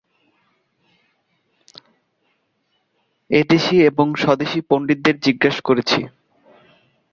[3.29, 5.99] এদেশী এবং স্বদেশী পণ্ডিতদের জিজ্ঞাসা করেছি।